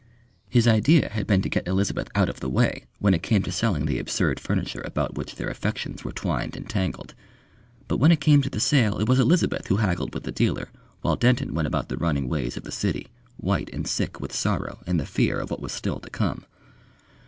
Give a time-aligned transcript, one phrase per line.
[0.49, 3.51] His idea had been to get Elizabeth out of the way when it came to
[3.51, 7.13] selling the absurd furniture about which their affections were twined and tangled;
[7.87, 10.71] but when it came to the sale it was Elizabeth who haggled with the dealer
[11.01, 14.79] while Denton went about the running ways of the city, white and sick with sorrow
[14.87, 16.45] and the fear of what was still to come.